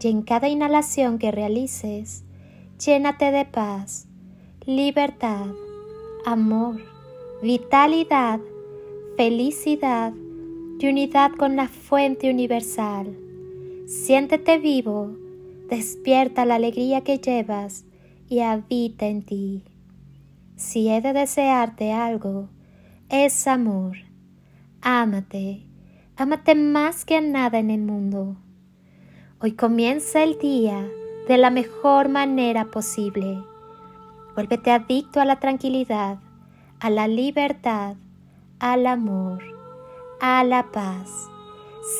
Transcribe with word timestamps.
y 0.00 0.08
en 0.08 0.22
cada 0.22 0.48
inhalación 0.48 1.18
que 1.18 1.30
realices, 1.30 2.24
llénate 2.78 3.32
de 3.32 3.44
paz, 3.44 4.06
libertad, 4.64 5.46
amor, 6.24 6.80
vitalidad, 7.42 8.40
felicidad 9.16 10.12
y 10.78 10.86
unidad 10.86 11.32
con 11.32 11.56
la 11.56 11.68
fuente 11.68 12.30
universal. 12.30 13.16
Siéntete 13.86 14.58
vivo, 14.58 15.16
despierta 15.68 16.44
la 16.44 16.56
alegría 16.56 17.02
que 17.02 17.18
llevas 17.18 17.84
y 18.28 18.40
habita 18.40 19.06
en 19.06 19.22
ti. 19.22 19.64
Si 20.56 20.88
he 20.88 21.00
de 21.00 21.12
desearte 21.12 21.92
algo, 21.92 22.48
es 23.08 23.46
amor. 23.46 23.96
Ámate, 24.80 25.66
ámate 26.16 26.54
más 26.54 27.04
que 27.04 27.16
a 27.16 27.20
nada 27.20 27.58
en 27.58 27.70
el 27.70 27.80
mundo. 27.80 28.36
Hoy 29.40 29.52
comienza 29.52 30.24
el 30.24 30.36
día 30.36 30.84
de 31.28 31.38
la 31.38 31.50
mejor 31.50 32.08
manera 32.08 32.64
posible. 32.64 33.40
Vuélvete 34.34 34.72
adicto 34.72 35.20
a 35.20 35.24
la 35.24 35.38
tranquilidad, 35.38 36.18
a 36.80 36.90
la 36.90 37.06
libertad, 37.06 37.94
al 38.58 38.84
amor, 38.88 39.44
a 40.20 40.42
la 40.42 40.72
paz. 40.72 41.28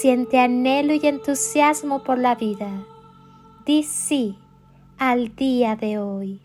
Siente 0.01 0.41
anhelo 0.41 0.95
y 0.95 1.07
entusiasmo 1.07 2.03
por 2.03 2.19
la 2.19 2.35
vida. 2.35 2.85
Di 3.65 3.85
sí 3.85 4.37
al 4.99 5.37
día 5.37 5.77
de 5.77 6.01
hoy. 6.01 6.41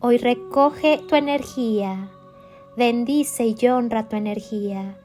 Hoy 0.00 0.18
recoge 0.18 1.00
tu 1.08 1.14
energía, 1.14 2.08
bendice 2.76 3.54
y 3.56 3.68
honra 3.68 4.08
tu 4.08 4.16
energía, 4.16 4.96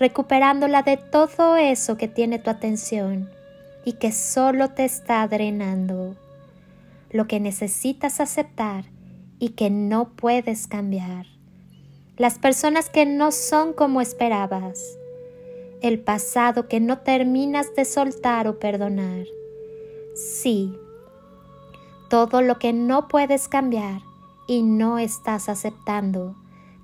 recuperándola 0.00 0.80
de 0.82 0.96
todo 0.96 1.56
eso 1.56 1.98
que 1.98 2.08
tiene 2.08 2.38
tu 2.38 2.48
atención 2.48 3.28
y 3.84 3.94
que 3.94 4.12
solo 4.12 4.70
te 4.70 4.84
está 4.84 5.26
drenando. 5.28 6.16
Lo 7.10 7.26
que 7.26 7.40
necesitas 7.40 8.20
aceptar 8.20 8.84
y 9.38 9.50
que 9.50 9.70
no 9.70 10.10
puedes 10.10 10.66
cambiar. 10.66 11.26
Las 12.16 12.38
personas 12.38 12.88
que 12.90 13.06
no 13.06 13.32
son 13.32 13.72
como 13.72 14.00
esperabas. 14.00 14.80
El 15.80 15.98
pasado 15.98 16.68
que 16.68 16.80
no 16.80 16.98
terminas 16.98 17.74
de 17.74 17.84
soltar 17.84 18.46
o 18.46 18.58
perdonar. 18.58 19.26
Sí, 20.14 20.72
todo 22.08 22.42
lo 22.42 22.58
que 22.58 22.72
no 22.72 23.08
puedes 23.08 23.48
cambiar 23.48 24.02
y 24.46 24.62
no 24.62 24.98
estás 24.98 25.48
aceptando 25.48 26.36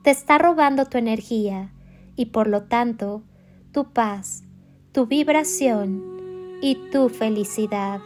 te 0.03 0.11
está 0.11 0.39
robando 0.39 0.87
tu 0.87 0.97
energía 0.97 1.73
y 2.17 2.27
por 2.27 2.49
lo 2.49 2.63
tanto 2.63 3.23
tu 3.73 3.93
paz, 3.93 4.43
tu 4.93 5.07
vibración 5.07 6.18
y 6.61 6.77
tu 6.91 7.09
felicidad. 7.09 8.01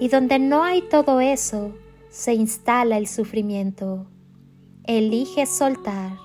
Y 0.00 0.08
donde 0.08 0.38
no 0.38 0.62
hay 0.62 0.82
todo 0.82 1.20
eso, 1.20 1.72
se 2.10 2.34
instala 2.34 2.98
el 2.98 3.06
sufrimiento. 3.06 4.06
Elige 4.84 5.46
soltar. 5.46 6.18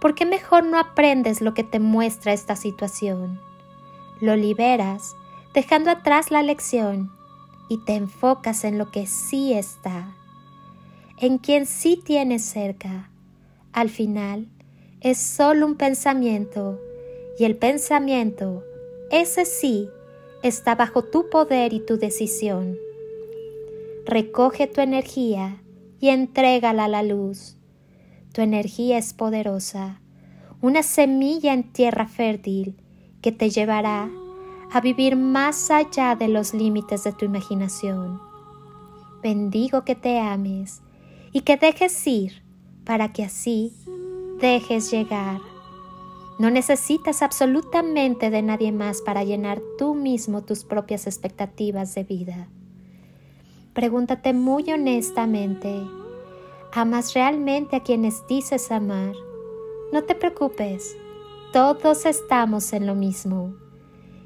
¿Por 0.00 0.14
qué 0.14 0.26
mejor 0.26 0.64
no 0.64 0.78
aprendes 0.78 1.40
lo 1.40 1.54
que 1.54 1.64
te 1.64 1.80
muestra 1.80 2.32
esta 2.32 2.54
situación? 2.54 3.40
Lo 4.20 4.36
liberas, 4.36 5.14
dejando 5.54 5.90
atrás 5.90 6.30
la 6.30 6.42
lección, 6.42 7.10
y 7.68 7.78
te 7.84 7.94
enfocas 7.94 8.64
en 8.64 8.78
lo 8.78 8.90
que 8.90 9.06
sí 9.06 9.52
está, 9.52 10.14
en 11.18 11.38
quien 11.38 11.66
sí 11.66 12.00
tienes 12.02 12.44
cerca. 12.44 13.10
Al 13.72 13.90
final, 13.90 14.48
es 15.00 15.18
solo 15.18 15.66
un 15.66 15.76
pensamiento, 15.76 16.78
y 17.38 17.44
el 17.44 17.56
pensamiento, 17.56 18.62
ese 19.10 19.44
sí, 19.44 19.88
está 20.42 20.74
bajo 20.74 21.02
tu 21.02 21.28
poder 21.30 21.72
y 21.72 21.80
tu 21.80 21.98
decisión. 21.98 22.76
Recoge 24.04 24.66
tu 24.66 24.80
energía 24.80 25.62
y 26.00 26.08
entrégala 26.08 26.84
a 26.84 26.88
la 26.88 27.02
luz. 27.02 27.56
Tu 28.32 28.42
energía 28.42 28.98
es 28.98 29.14
poderosa, 29.14 30.00
una 30.60 30.82
semilla 30.82 31.52
en 31.52 31.72
tierra 31.72 32.06
fértil 32.06 32.76
que 33.22 33.32
te 33.32 33.50
llevará 33.50 34.10
a 34.72 34.80
vivir 34.80 35.16
más 35.16 35.70
allá 35.70 36.16
de 36.16 36.28
los 36.28 36.54
límites 36.54 37.04
de 37.04 37.12
tu 37.12 37.24
imaginación. 37.24 38.20
Bendigo 39.22 39.84
que 39.84 39.94
te 39.94 40.18
ames 40.18 40.82
y 41.32 41.40
que 41.40 41.56
dejes 41.56 42.06
ir 42.06 42.42
para 42.84 43.12
que 43.12 43.24
así 43.24 43.72
dejes 44.40 44.90
llegar. 44.90 45.40
No 46.38 46.50
necesitas 46.50 47.22
absolutamente 47.22 48.28
de 48.28 48.42
nadie 48.42 48.70
más 48.70 49.00
para 49.00 49.24
llenar 49.24 49.62
tú 49.78 49.94
mismo 49.94 50.42
tus 50.42 50.64
propias 50.64 51.06
expectativas 51.06 51.94
de 51.94 52.04
vida. 52.04 52.48
Pregúntate 53.72 54.34
muy 54.34 54.70
honestamente, 54.70 55.82
¿amas 56.72 57.14
realmente 57.14 57.76
a 57.76 57.82
quienes 57.82 58.26
dices 58.26 58.70
amar? 58.70 59.14
No 59.92 60.04
te 60.04 60.14
preocupes, 60.14 60.94
todos 61.54 62.04
estamos 62.04 62.74
en 62.74 62.86
lo 62.86 62.94
mismo, 62.94 63.54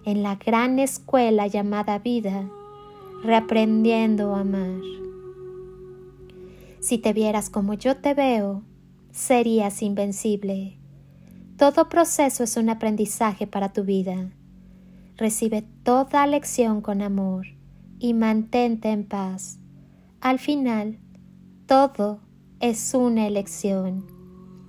en 0.04 0.25
la 0.25 0.34
gran 0.34 0.81
escuela 0.81 1.47
llamada 1.47 2.00
vida, 2.00 2.50
reaprendiendo 3.22 4.34
a 4.34 4.41
amar. 4.41 4.81
Si 6.81 6.99
te 6.99 7.12
vieras 7.12 7.50
como 7.50 7.75
yo 7.75 7.99
te 7.99 8.15
veo, 8.15 8.62
serías 9.12 9.82
invencible 9.82 10.79
todo 11.60 11.91
proceso 11.91 12.43
es 12.43 12.56
un 12.56 12.71
aprendizaje 12.71 13.47
para 13.47 13.71
tu 13.71 13.84
vida. 13.84 14.31
Recibe 15.19 15.60
toda 15.82 16.26
lección 16.26 16.81
con 16.81 17.03
amor 17.03 17.48
y 17.98 18.15
mantente 18.15 18.88
en 18.88 19.06
paz. 19.06 19.59
Al 20.22 20.38
final, 20.38 20.99
todo 21.66 22.22
es 22.60 22.94
una 22.94 23.26
elección. 23.26 24.06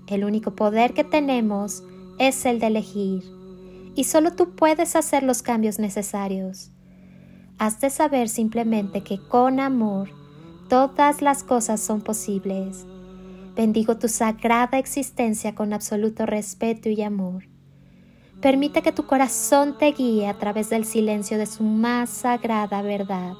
El 0.06 0.26
único 0.26 0.54
poder 0.54 0.94
que 0.94 1.06
tenemos 1.06 1.82
es 2.20 2.46
el 2.46 2.60
de 2.60 2.68
elegir 2.68 3.24
y 3.96 4.04
solo 4.04 4.34
tú 4.34 4.54
puedes 4.58 4.98
hacer 4.98 5.24
los 5.24 5.42
cambios 5.42 5.80
necesarios. 5.80 6.72
Has 7.58 7.80
de 7.80 7.90
saber 7.90 8.28
simplemente 8.28 9.02
que 9.02 9.18
con 9.30 9.62
amor 9.62 10.10
todas 10.68 11.22
las 11.22 11.46
cosas 11.46 11.80
son 11.80 12.02
posibles 12.02 12.86
Bendigo 13.56 13.98
tu 13.98 14.08
sagrada 14.08 14.78
existencia 14.78 15.54
con 15.56 15.74
absoluto 15.74 16.26
respeto 16.26 16.88
y 16.88 17.02
amor. 17.02 17.50
Permite 18.40 18.82
que 18.82 18.94
tu 18.94 19.06
corazón 19.06 19.78
te 19.78 19.92
guíe 19.92 20.28
a 20.28 20.38
través 20.38 20.70
del 20.70 20.86
silencio 20.86 21.38
de 21.38 21.46
su 21.46 21.64
más 21.64 22.10
sagrada 22.10 22.82
verdad. 22.82 23.34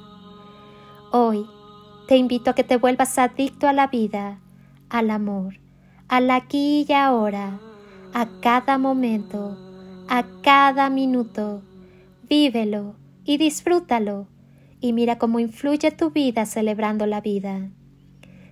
Hoy 1.12 1.46
te 2.08 2.18
invito 2.18 2.50
a 2.50 2.54
que 2.54 2.62
te 2.62 2.76
vuelvas 2.76 3.18
adicto 3.18 3.66
a 3.66 3.72
la 3.72 3.86
vida, 3.86 4.38
al 4.90 5.10
amor, 5.10 5.58
al 6.08 6.30
aquí 6.30 6.84
y 6.86 6.92
ahora, 6.92 7.58
a 8.12 8.28
cada 8.40 8.76
momento, 8.76 9.56
a 10.08 10.24
cada 10.42 10.90
minuto. 10.90 11.62
Vívelo 12.28 12.96
y 13.24 13.38
disfrútalo 13.38 14.28
y 14.78 14.92
mira 14.92 15.16
cómo 15.16 15.40
influye 15.40 15.90
tu 15.90 16.10
vida 16.10 16.44
celebrando 16.44 17.06
la 17.06 17.22
vida. 17.22 17.70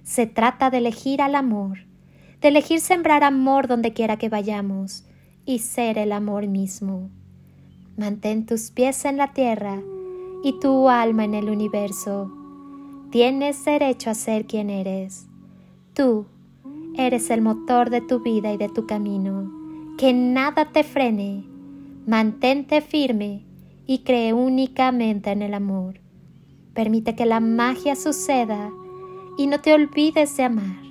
Se 0.02 0.26
trata 0.26 0.70
de 0.70 0.78
elegir 0.78 1.22
al 1.22 1.34
amor, 1.34 1.78
de 2.40 2.48
elegir 2.48 2.80
sembrar 2.80 3.24
amor 3.24 3.66
donde 3.66 3.92
quiera 3.92 4.16
que 4.16 4.28
vayamos 4.28 5.04
y 5.44 5.58
ser 5.58 5.98
el 5.98 6.12
amor 6.12 6.46
mismo. 6.46 7.10
Mantén 7.96 8.46
tus 8.46 8.70
pies 8.70 9.04
en 9.04 9.16
la 9.16 9.32
tierra 9.32 9.80
y 10.42 10.58
tu 10.58 10.88
alma 10.88 11.24
en 11.24 11.34
el 11.34 11.50
universo. 11.50 12.32
Tienes 13.10 13.64
derecho 13.64 14.10
a 14.10 14.14
ser 14.14 14.46
quien 14.46 14.70
eres. 14.70 15.26
Tú 15.94 16.26
eres 16.96 17.30
el 17.30 17.42
motor 17.42 17.90
de 17.90 18.00
tu 18.00 18.20
vida 18.20 18.52
y 18.52 18.56
de 18.56 18.68
tu 18.68 18.86
camino. 18.86 19.52
Que 19.98 20.12
nada 20.12 20.72
te 20.72 20.82
frene. 20.84 21.44
Mantente 22.06 22.80
firme 22.80 23.44
y 23.86 23.98
cree 23.98 24.32
únicamente 24.32 25.30
en 25.30 25.42
el 25.42 25.54
amor. 25.54 26.00
Permite 26.72 27.14
que 27.14 27.26
la 27.26 27.40
magia 27.40 27.96
suceda 27.96 28.70
y 29.40 29.46
no 29.46 29.58
te 29.62 29.72
olvides 29.72 30.36
de 30.36 30.42
amar, 30.42 30.82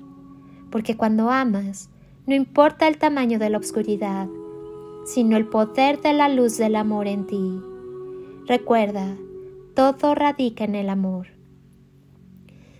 porque 0.71 0.97
cuando 0.97 1.29
amas, 1.29 1.91
no 2.25 2.33
importa 2.33 2.87
el 2.87 2.97
tamaño 2.97 3.37
de 3.37 3.51
la 3.51 3.59
oscuridad, 3.59 4.27
sino 5.05 5.37
el 5.37 5.45
poder 5.45 6.01
de 6.01 6.13
la 6.13 6.29
luz 6.29 6.57
del 6.57 6.75
amor 6.75 7.05
en 7.05 7.27
ti. 7.27 7.61
Recuerda, 8.47 9.15
todo 9.75 10.15
radica 10.15 10.63
en 10.63 10.73
el 10.73 10.89
amor. 10.89 11.27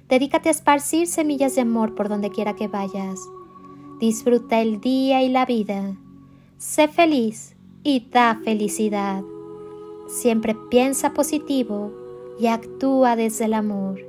Dedícate 0.07 0.49
a 0.49 0.53
esparcir 0.53 1.05
semillas 1.05 1.53
de 1.53 1.61
amor 1.61 1.93
por 1.93 2.09
donde 2.09 2.31
quiera 2.31 2.55
que 2.55 2.67
vayas. 2.67 3.19
Disfruta 3.99 4.61
el 4.61 4.81
día 4.81 5.21
y 5.21 5.29
la 5.29 5.45
vida. 5.45 5.95
Sé 6.57 6.87
feliz 6.87 7.55
y 7.83 8.07
da 8.09 8.41
felicidad. 8.43 9.21
Siempre 10.07 10.57
piensa 10.71 11.13
positivo 11.13 11.91
y 12.39 12.47
actúa 12.47 13.15
desde 13.15 13.45
el 13.45 13.53
amor. 13.53 14.08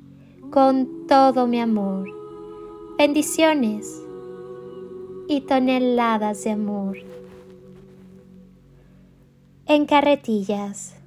con 0.51 1.07
todo 1.07 1.47
mi 1.47 1.61
amor. 1.61 2.09
Bendiciones 2.97 4.03
y 5.29 5.41
toneladas 5.41 6.43
de 6.43 6.51
amor. 6.51 6.97
En 9.65 9.85
carretillas. 9.85 11.00